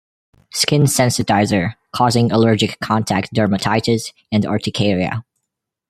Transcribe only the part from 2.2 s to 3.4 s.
allergic contact